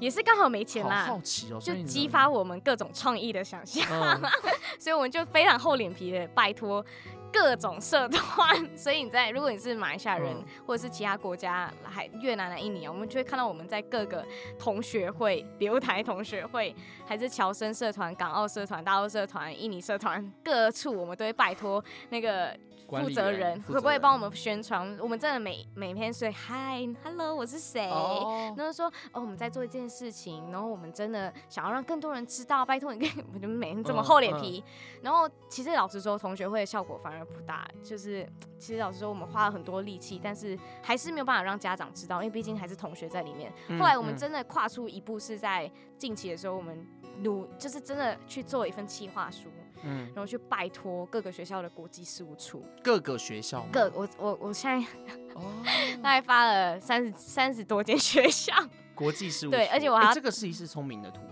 [0.00, 4.30] 也是刚好没钱啦好，奇哦，就激发我们各种创意的想象，嗯。
[4.78, 6.84] 所以我们就非常厚脸皮的拜托
[7.32, 8.76] 各种社团。
[8.76, 10.44] 所以你在如果你是马来西亚人、嗯。
[10.66, 14.24] 或者是其他国家，还越南啊、印尼啊，我们就会看到我们在各个
[14.58, 16.74] 同学会、留台同学会，
[17.06, 22.56] 还是侨生社团、港澳社团、大陆社团、印尼社团各处，我们都会拜托那个。
[22.86, 24.96] 负责人会不会帮我们宣传？
[25.00, 27.90] 我们真的每每天说嗨，hello，我是谁？
[27.90, 34.62] 哦，然后说哦，我们在做一件事情，然后我们真的想要让更多人知道，拜托你跟 我们每天这么嗯厚脸皮。
[35.00, 43.50] 然后其实老实说，同学会的效果反而不大，就是其实老实说，我们花了很多力气，但是还是没有办法让家长知道，因为毕竟还是同学在里面。
[43.68, 46.86] 嗯后来我们嗯真的跨出一步，是在近期的时候，我们
[47.22, 49.48] 努就是真的去做一份企划书，
[49.82, 54.86] 嗯然后去拜托各个学校的国际事务处，各个学校各我我我现在
[55.34, 55.42] 哦，
[56.02, 58.52] 大概发了三十三十多间学校。
[58.94, 61.28] 国际事务对而且我还要哎这个是一次聪明的突破。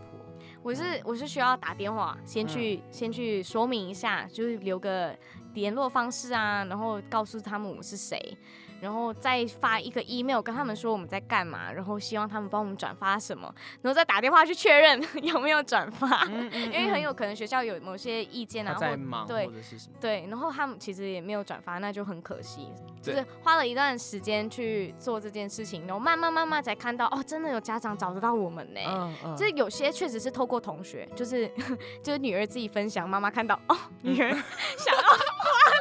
[0.63, 5.17] 我是我是需要打电话，先去、嗯先去说明一下，就是留个
[5.55, 8.37] 联络方式啊，然后告诉他们我是谁，
[8.83, 13.43] 然后再发一个 email 跟他们说我们在干嘛，然后希望他们帮我们转发什么，
[13.81, 19.95] 然后再打电话去确认 有没有转发， 嗯嗯因为很有可能学校有某些意见啊，他在忙对或者是什么。
[20.01, 22.69] 对，然后他们其实也没有转发，那就很可惜。
[23.01, 28.81] 就是花了一段时间去做这件事情，然后慢慢慢慢才看到，哦，真的有家长找得到我们呢。
[28.87, 31.49] 嗯嗯就是有些确实是透过同学，就是
[32.03, 35.03] 就是女儿自己分享，妈妈看到哦，女儿想要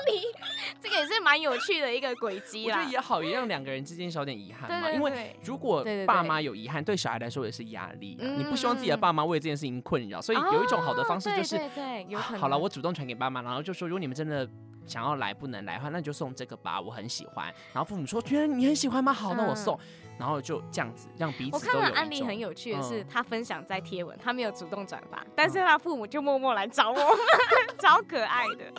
[0.81, 2.91] 这个也是蛮有趣的一个轨迹啦我觉得。
[2.91, 4.81] 也好，也让两个人之间少点遗憾嘛。
[4.87, 8.23] 对对因为，如果爸妈有遗憾，对小孩来说也是压力啊。
[8.23, 12.41] 嗯你不希望自己的爸妈为这件事情困扰，所以有一种好的方式哦就是，对对对，有可能。
[12.41, 14.47] 好了，我主动传给爸妈，然后就说，如果你们真的
[14.87, 17.45] 想要来不能来的话，那你就送这个吧，我很喜欢。
[17.73, 19.13] 然后父母说，觉得你很喜欢吗？
[19.13, 19.79] 好，那我嗯送。
[20.21, 27.05] 然后就这样子让彼此我看到案例很有趣的是，嗯他分享在贴文，他没有主动转发，但是他父母就默默来找我们，
[27.81, 28.71] 超可爱的。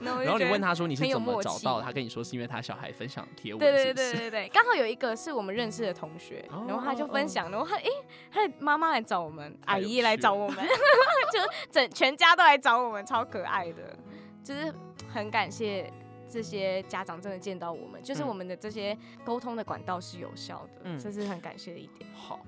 [0.00, 1.80] 然后你问他说你是怎么找到？
[1.80, 7.88] 他跟你说是因为他小孩分享贴文，对对对对对，刚好有一个是我们认识的同学， 哦然后他就分享，然后他诶，
[8.32, 10.66] 他的妈妈来找我们，阿姨来找我们，
[11.32, 11.38] 就
[11.70, 13.96] 整全家都来找我们，超可爱的，
[14.42, 14.74] 就是
[15.08, 15.88] 很感谢。
[16.30, 22.08] 这些家长真的见到我们，就是嗯我们的这些沟通的管道是有效的，嗯这是很感谢的一点。
[22.14, 22.38] 好。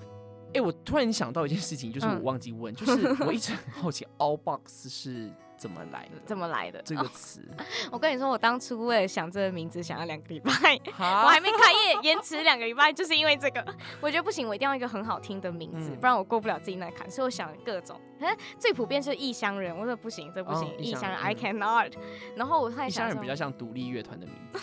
[0.55, 5.31] 哎、我突然想到一件事情，就是我嗯忘记问，就是我一直很好奇 all box 是
[5.63, 6.21] 怎么来的？
[6.27, 6.83] 怎么来的？
[6.83, 7.41] 这个词？
[7.93, 10.51] 我跟你说，我当初为了想这个名字，想了两个礼拜，
[10.99, 13.65] 我还没开业，延迟两个礼拜，就是因为这个。
[14.01, 17.09] 我觉得不行，我一定要一个很好听的名字，嗯不然我过不了自己那坎。
[17.09, 21.93] 所以我想各种，可 是最普遍是异乡人，我说不行，这不行哦，异乡人 I cannot。
[22.35, 24.59] 然后我还异乡人比较像独立乐团的名字，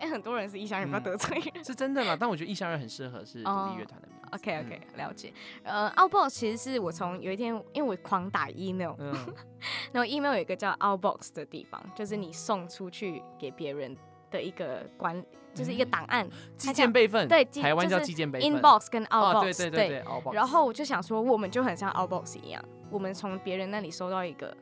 [0.00, 1.64] 哎、很多人是异乡人，不要嗯得罪人。
[1.64, 2.14] 是真的啦。
[2.18, 4.15] 但我觉得异乡人很适合是独哦立乐团的名字。
[4.36, 5.32] OK OK，、了解。
[5.62, 9.12] 呃，Outbox 其实是我从有一天，因为我狂打 email，嗯，
[9.92, 13.96] 然后 email 有一个叫 Outbox 的地方，就是你送出去给别人
[14.30, 18.48] 的一个管，就是一个档案、寄件备份，对台湾叫寄件备份。
[18.50, 20.04] inbox 跟 outbox，、哦，对对对。
[20.32, 24.54] 然后我就想说，我们就很像 Outbox 一样，我们从别人那里收到一个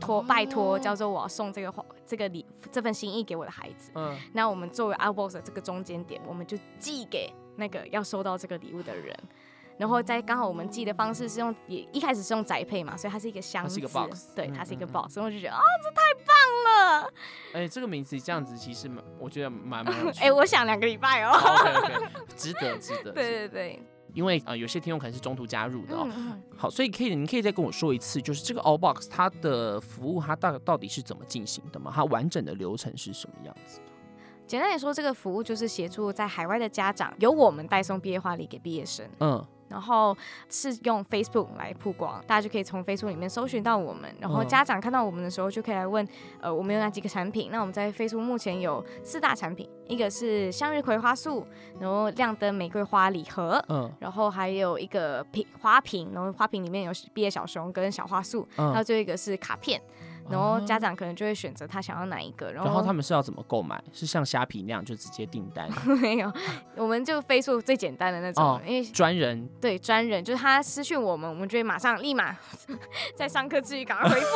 [0.00, 3.90] 托、哦拜托，叫做我要送这个话这个礼这份心意给我的孩子。
[3.94, 9.16] 嗯，那我们作为 Outbox 的这个中间点，我们就寄给那个要收到这个礼物的人。
[9.78, 17.12] 然后在刚好我们寄的方式是用也一开始是用宅配嘛，所以它是一个箱子，它是一个 box 对，嗯它是一个 box，所以我就觉得啊，这太棒了，
[17.54, 20.22] 哎、这个名字这样子其实蛮，我觉得蛮蛮有趣。
[20.22, 21.32] 哎，我想两个礼拜哦
[22.36, 23.12] 值得值得。
[23.16, 26.06] 对对对，因为啊有些听众可能是中途加入的哦。
[26.58, 31.90] 好，所以可以，你可以再跟我说一次，就是这个 All Box 它的服务它到到底是怎么进行的吗？
[31.94, 33.80] 它完整的流程是什么样子？
[34.50, 40.16] 简单来说，这个服务就是协助在海外的家长，由我们代送毕业花礼给毕业生，嗯，然后
[40.48, 46.04] 是用 Facebook 来曝光，大家就可以从 Facebook 里面搜寻到我们，然后嗯家长看到我们的时候就可以来问，
[46.40, 47.50] 呃，我们有哪几个产品？
[47.52, 51.46] 那我们在 Facebook 目前有四大产品，一个是向日葵花束，
[51.78, 53.64] 然后亮灯玫瑰花礼盒。
[53.68, 59.80] 嗯然后还有一个瓶花瓶，然后花瓶里面有毕业小熊跟小花束，嗯还有最后一个是卡片，
[60.30, 63.82] 然后家长可能就会选择他想要哪一个，然后然后他们是要怎么购买？
[63.92, 65.68] 是像虾皮那样就直接订单？
[66.00, 66.32] 没有，
[66.76, 72.36] 我们就飞速最简单的那种，哦因为专人对专人就是他私讯我们，我们就会马上立马
[73.16, 74.26] 在上课之余赶快回复，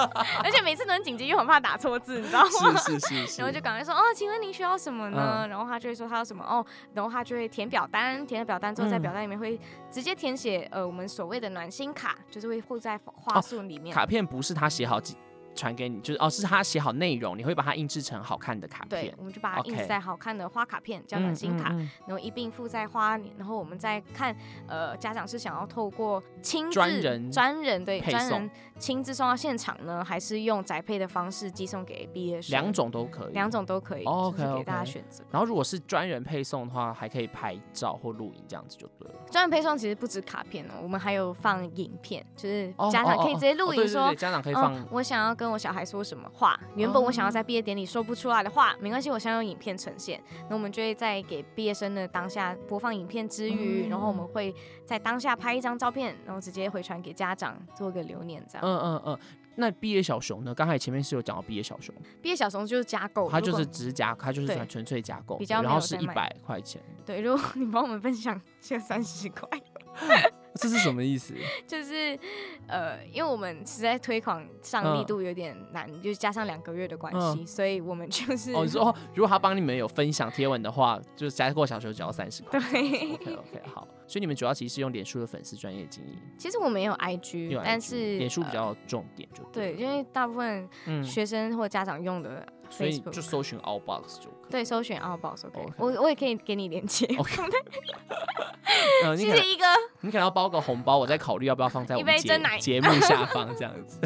[0.44, 2.76] 而且每次都很紧急，又很怕打错字，你知道吗？
[2.78, 5.46] 是是是是，然后就赶快说哦，请问您需要什么呢？
[5.48, 9.58] 然后他就会说他要什么哦，然后他就会填表单，填了表单之后，在嗯表单里面会
[9.90, 13.94] 直接填写呃我们所谓的暖心卡，就是会附在花束里面。
[13.94, 15.16] 卡片不是他写好几
[15.54, 24.34] 传给你，就是哦是他写好内容，你会把它印制成好看的卡片，，对我们就把它印 OK 在好看的花卡片，叫暖心卡，嗯嗯嗯然后一并附在花里，然后我们再看，
[24.66, 32.52] 呃，家长是想要透过亲自专人专人对专人亲自送到现场呢，还是用宅配的方式寄送给毕业生？
[32.52, 33.50] 两种都可以，两。
[33.50, 35.24] 种都可以，哦就是给大家选择。
[35.28, 39.14] 然后如果是专人配送的话，还可以拍照或录影，这样子就对了。
[39.28, 50.22] 专人配送其实不止卡片哦，我们还有放影片，就是哦家长可以直接录影说哦对对对，家长可以放嗯，我想要跟我小孩说什么话，原本我想要在毕业典礼说不出来的话，没关系，我先用影片呈现。
[50.50, 58.66] 那我们就会在给毕业生的当下播放影片之余，然后我们会在当下拍一张照片，然后直接回传给家长做个留念，这样。
[58.66, 59.18] 嗯嗯嗯。
[59.56, 60.54] 那毕业小熊呢？
[60.54, 69.48] 刚才前面是有讲到毕业小熊，毕业小熊就是加购，它就是只是加，它就是纯纯粹加购，比较然后是一百块钱，对，如果你帮我们分享，就三十块。
[70.54, 71.34] 这是什么意思？
[71.66, 72.18] 就是
[72.66, 82.58] 呃，因为我们实在推广上力嗯度有点难，就是加上两个月的关系，所以我们就是哦，你说哦，如果他帮你们有分享贴文的话，就是加过小熊只要三十块。
[82.58, 83.12] 对。
[83.12, 94.50] OK OK 好，所以你们主要其实是用脸书的粉丝专业经营，其实我们也有 IG，有 IG 但是脸书比呃较重点就对，了因为大部分嗯，学生或家长用的所以就搜寻 All Box 就可以。
[94.50, 97.36] 对搜寻 Outbox OK，OK 我我也可以给你连接，OK，
[99.16, 99.64] 谢谢一哥，
[100.00, 102.16] 你可能要包个红包，我再考虑要不要放在我们
[102.58, 104.00] 节目下方 这样子。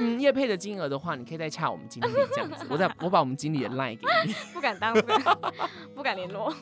[0.00, 4.34] 嗯，叶配的金额的话，你可以再洽我们经理这样子，我再我把我们经理的 line 给你。
[4.52, 5.22] 不敢当，不敢
[5.94, 6.52] 不敢联络。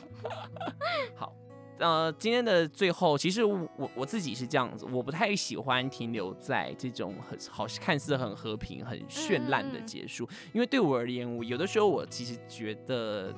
[1.15, 1.33] 好，
[1.79, 13.33] 呃，今天的最后，其实我我我自己是这样子，我不太喜欢停留在这种很好看似很和平、很绚烂的结束，因为对我而言，我有的时候我其实觉得，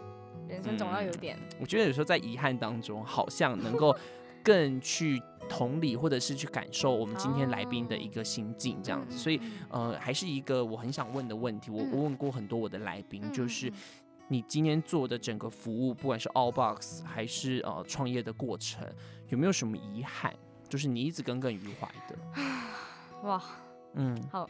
[0.49, 3.95] 人生总要有点，我觉得有时候在遗憾当中，好像能够
[4.43, 11.91] 更去同理，或者是去感受我们今天来宾的一个心境这样子，所以呃，还是一个我很想问的问题，我嗯。
[11.91, 13.73] 我问过很多我的来宾，嗯就是嗯
[14.31, 18.87] 你今天做的整个服务，不管是 All Box 还是呃创业的过程，
[19.27, 20.33] 有没有什么遗憾？
[20.69, 22.17] 就是你一直耿耿于怀的，
[23.27, 23.43] 哇，
[23.95, 24.47] 嗯，好，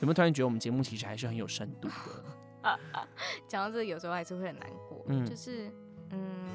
[0.00, 1.88] 有没有突然觉得我们节目其实还是很有深度
[2.62, 2.78] 的？
[3.46, 5.70] 讲到这有时候还是会很难过，嗯就是
[6.08, 6.48] 嗯。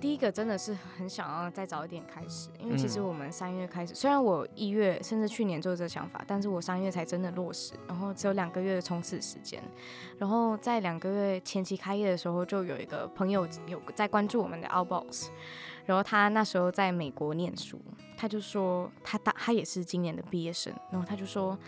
[0.00, 9.62] 第一个真的是很想要再早一点开始，因为其实嗯我们三月开始，虽然我一月甚至去年就有这个想法，但是我三月才真的落实，然后只有两个月的冲刺时间。
[10.18, 15.28] 然后在两个月前期开业的时候，就有一个朋友有在关注我们的 Outbox，
[15.84, 17.78] 然后他那时候在美国念书，
[18.16, 21.58] 他就说他大他也是今年的毕业生，然后他就说，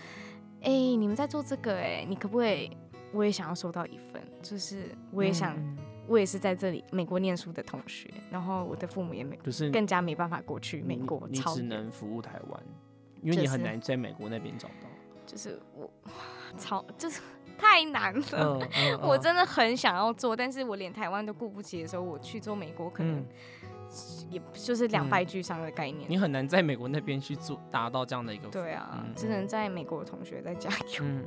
[0.62, 2.76] 哎、你们在做这个、哎，你可不可以？
[3.12, 12.62] 我也想要收到一份，就是我也想，嗯我也是在这里美国念书的同学，然后我的父母也没就是更加没办法过去美国，你只能服务台湾，
[13.22, 14.88] 因为你很难在美国那边找到。
[15.24, 15.88] 就是我
[16.58, 17.20] 超就是
[17.56, 18.26] 太难了。
[18.32, 23.26] 嗯嗯 我真的很想要做，但是我连台湾都顾不起的时候，我去做美国可能嗯。
[24.30, 26.08] 也就是两败俱伤的概念。
[26.08, 31.00] 你很难在美国那边去做达到这样的一个对啊，嗯只能在美国的同学在加油。
[31.02, 31.22] 嗯。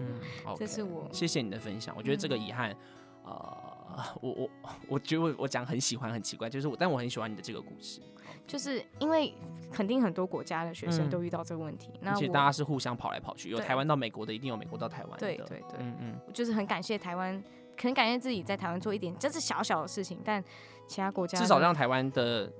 [0.47, 2.75] 嗯，这是我谢谢你的分享，我觉得这个遗憾，
[3.23, 3.74] 呃，
[4.21, 4.49] 我我
[4.87, 8.01] 我觉得我我讲很喜欢很奇怪，就是我但我很喜欢你的这个故事，
[8.45, 9.33] 就是因为
[9.71, 11.09] 肯定很多国家的学生嗯。
[11.09, 17.41] 都遇到这个问题，那而且我大家是互相跑来跑去，有台湾到美国的，一定有美国到台湾的，对对对，嗯嗯，我就是很感谢台湾，
[17.79, 20.43] 很感谢自己在台湾做一点，这是小小的事情，但
[20.87, 22.51] 其他国家至少让台湾的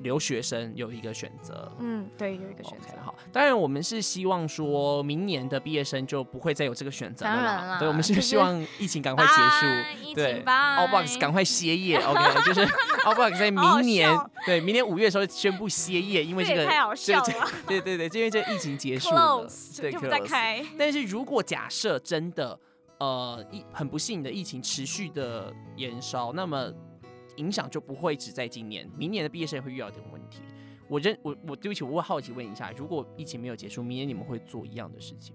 [0.00, 1.70] 留学生有一个选择。
[1.78, 2.88] 嗯，对，有一个选择。
[3.04, 10.14] 好，当然我们是希望说明年的毕业生就不会再有这个选择了当然啦对，我们是希望疫情赶快结束。
[10.14, 12.66] 对情拜，Outbox 赶快歇业， OK，就是
[13.04, 14.30] Allbox 在明年笑。
[14.46, 17.48] 对明年五月的时候宣布歇业，因为这个这太好笑了。
[17.66, 19.46] 对对对，就因为这疫情结束了。
[19.76, 20.64] 对就不再开。
[20.78, 22.58] 但是如果假设真的
[22.98, 26.72] 呃疫很不幸的疫情持续的延烧，那么
[27.36, 30.40] 影响就不会只在今年，明年的毕业生也会遇到这个问题。
[30.88, 35.34] 我认我我对不起，我会好奇问一下，如果疫情没有结束，明年你们会做一样的事情？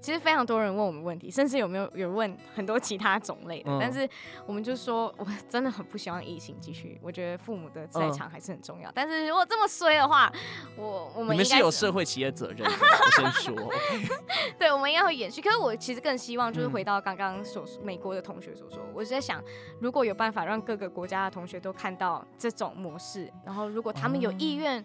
[0.00, 4.08] 其实非常多人问我们问题，甚至有没有有问很多其他种类的，嗯但是
[4.46, 6.98] 我们就说，我真的很不希望疫情继续。
[7.02, 8.90] 我觉得父母的在场还是很重要。
[8.94, 10.32] 但是如果这么衰的话，
[10.76, 13.72] 我我们应该们是有社会企业责任的，我先说。
[14.58, 15.40] 对，我们应该会延续。
[15.40, 19.42] 可是我其实更希望就是嗯回到刚刚所美国的同学所说，我是在想，
[19.80, 24.84] 如果有办法让各个国家的同学都看到这种模式，然后如果他们有意愿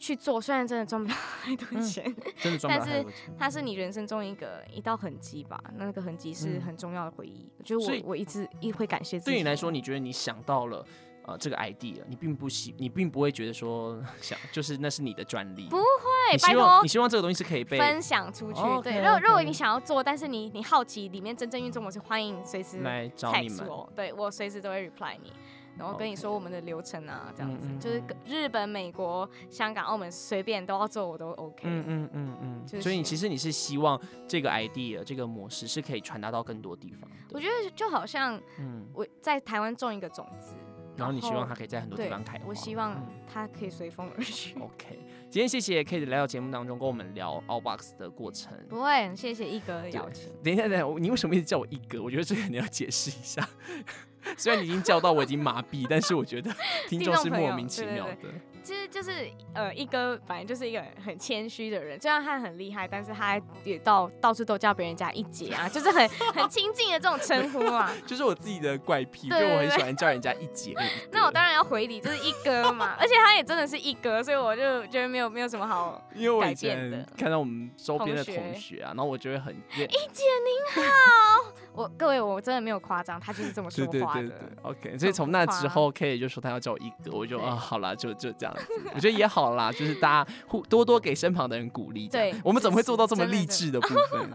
[0.00, 2.02] 去做，虽然真的赚不了太多嗯钱，
[2.38, 3.06] 真的赚不了但是。
[3.38, 7.46] 它是你人生中一个一道痕迹吧，那个痕迹是嗯很重要的回忆。
[7.58, 9.30] 我觉得我我一直一会感谢自己。
[9.32, 10.84] 对你来说，你觉得你想到了
[11.26, 15.82] 呃这个 idea，你并不希，你并不会觉得说 想就是那是你的专利，不你
[16.30, 18.60] 对，拜希望托你希望这个东西是可以被分享出去。
[18.60, 23.68] 哦对如果如果你想要做，但是你你好奇里面真正运作模式，欢迎随时来找你 text 们。
[23.68, 25.30] 我，对我随时都会 reply 你。
[25.80, 31.62] 然后跟你说我们的流程啊，这样子就是嗯日本、美国、香港、澳门随便都要做，我都 OK。
[31.64, 37.10] 嗯嗯嗯嗯，就是所以你其实你是希望这个 idea 这个模式是可以传达到更多地方。
[37.30, 40.52] 我觉得就好像嗯，我在台湾种一个种子，
[40.98, 42.44] 然后你希望它可以在很多地方开花。
[42.46, 44.54] 我希望嗯它可以随风而去。
[44.60, 44.98] OK，
[45.30, 48.52] 今天谢谢 Kate 来到节目当中跟我们聊 Outbox 的过程。
[48.68, 50.30] 不会，很谢谢一哥的邀请。
[50.42, 52.02] 等一下，等一下，你为什么一直叫我一哥？
[52.02, 53.48] 我觉得这个你要解释一下。
[54.36, 56.50] 虽然你已经叫到我已经麻痹，但是我觉得
[56.88, 58.16] 听众是莫名其妙的。
[58.62, 67.90] 其实就是呃，一哥反正就是一个很谦虚的人，虽然他很厉害，但是他也到到处都叫别人家一姐啊，就是很很亲近的这种称呼啊。
[68.06, 70.74] 就是我自己的怪癖，就我很喜欢叫人家一姐。
[71.10, 76.06] 那我当然要回礼，就是一哥嘛，而且他也真的是一哥，所以我就觉得没有没有什么好。
[76.14, 80.24] 因为我以改变前的看到我们周边的同学啊，然后我就会很一一姐
[80.76, 84.22] 您好，我各位我真的没有夸张，他就是这么说对对话的。
[84.22, 84.98] 对对，OK。
[84.98, 88.66] 所以从那之后，K 就说他要叫我一哥，我就对啊，好啦，就就这样子。
[88.94, 92.08] 我觉得也好啦，就是大家互多多给身旁的人鼓励。
[92.08, 94.30] 对我们怎么会做到这么励志的部分？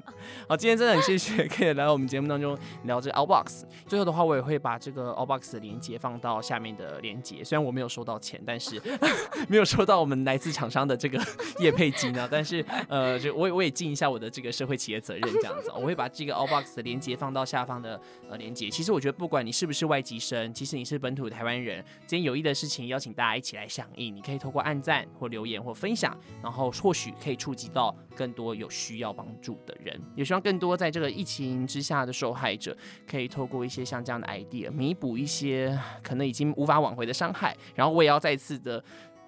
[0.48, 3.64] 好，今天真的很谢谢 K 来到我们节目当中聊这个 Outbox。
[3.86, 7.44] 最后的话，我也会把这个 Outbox 的连接放到下面的连接。
[7.44, 8.82] 虽然我没有收到钱，但是
[9.50, 11.22] 没有收到我们来自厂商的这个
[11.60, 15.72] 业配金啊，但是呃，就我也我也尽一下我的这个社会企业责任，这样子。
[15.76, 18.00] 我会把这个 Outbox 的连接放到下方的
[18.30, 18.70] 呃连接。
[18.70, 24.16] 其实我觉得，不管你是不是外籍生，其实你是本土的台湾人，今天有意的事情，邀请大家一起来响应。
[24.16, 30.00] 你可以透过按赞或留言或分享，然后或许可以触及到更多有需要帮助的人。
[30.16, 32.76] 也希望更多在这个疫情之下的受害者，
[33.08, 37.56] 可以透过一些像这样的 idea，弥补一些可能已经无法挽回的伤害。
[37.74, 38.84] 然后我也要再次的。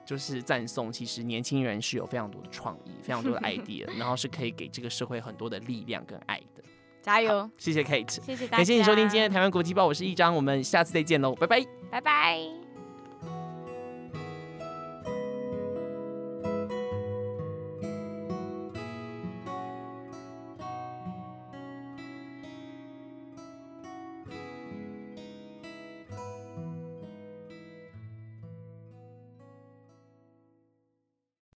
[0.07, 6.63] 就是赞颂，其实年轻人是有非常多的创意，非常多的 idea，然后是可以给这个社会很多的力量跟爱的。
[7.07, 7.49] 加油！
[7.57, 11.65] 谢谢 Kate，谢谢大家，感谢你收听今天的台湾国际报，我是一章，我们下次再见喽，拜拜。
[11.89, 12.66] 拜拜。